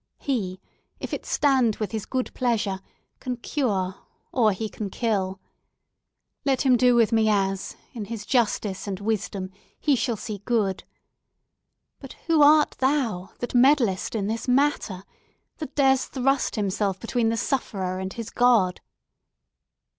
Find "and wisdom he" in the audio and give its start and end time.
8.87-9.95